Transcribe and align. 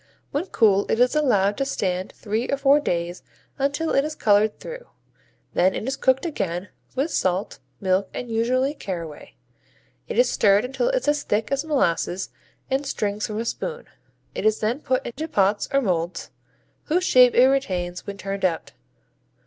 When 0.31 0.47
cool 0.47 0.87
it 0.91 0.99
is 0.99 1.13
allowed 1.15 1.57
to 1.57 1.63
stand 1.65 2.11
three 2.13 2.49
or 2.49 2.57
four 2.57 2.79
days 2.79 3.21
until 3.59 3.93
it 3.93 4.03
is 4.03 4.15
colored 4.15 4.57
through. 4.59 4.87
Then 5.53 5.75
it 5.75 5.87
is 5.87 5.95
cooked 5.95 6.25
again 6.25 6.69
with 6.95 7.11
salt, 7.11 7.59
milk, 7.79 8.09
and 8.11 8.27
usually 8.31 8.73
caraway. 8.73 9.35
It 10.07 10.17
is 10.17 10.27
stirred 10.27 10.65
until 10.65 10.89
it's 10.89 11.07
as 11.07 11.21
thick 11.21 11.51
as 11.51 11.63
molasses 11.65 12.31
and 12.67 12.83
strings 12.83 13.27
from 13.27 13.37
a 13.39 13.45
spoon. 13.45 13.85
It 14.33 14.43
is 14.43 14.59
then 14.59 14.79
put 14.79 15.05
into 15.05 15.27
pots 15.27 15.69
or 15.71 15.83
molds, 15.83 16.31
whose 16.85 17.03
shape 17.03 17.35
it 17.35 17.45
retains 17.45 18.07
when 18.07 18.17
turned 18.17 18.43
out. 18.43 18.71